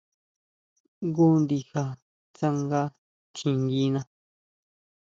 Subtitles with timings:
[1.05, 1.83] Jngu ndija
[2.35, 2.81] tsanga
[3.33, 4.01] tjinguina.